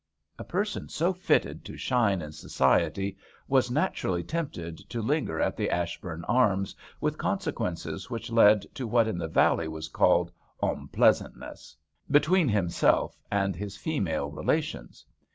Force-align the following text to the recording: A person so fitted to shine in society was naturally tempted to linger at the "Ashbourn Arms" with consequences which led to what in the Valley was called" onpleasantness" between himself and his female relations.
A 0.39 0.43
person 0.43 0.89
so 0.89 1.13
fitted 1.13 1.63
to 1.65 1.77
shine 1.77 2.23
in 2.23 2.31
society 2.31 3.15
was 3.47 3.69
naturally 3.69 4.23
tempted 4.23 4.79
to 4.89 4.99
linger 4.99 5.39
at 5.39 5.55
the 5.55 5.69
"Ashbourn 5.69 6.23
Arms" 6.23 6.75
with 6.99 7.19
consequences 7.19 8.09
which 8.09 8.31
led 8.31 8.65
to 8.73 8.87
what 8.87 9.07
in 9.07 9.19
the 9.19 9.27
Valley 9.27 9.67
was 9.67 9.89
called" 9.89 10.31
onpleasantness" 10.63 11.75
between 12.09 12.49
himself 12.49 13.15
and 13.29 13.55
his 13.55 13.77
female 13.77 14.31
relations. 14.31 15.05